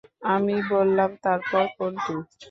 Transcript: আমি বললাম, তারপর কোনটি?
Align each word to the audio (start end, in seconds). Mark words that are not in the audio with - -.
আমি 0.31 0.55
বললাম, 0.71 1.09
তারপর 1.23 1.63
কোনটি? 1.75 2.13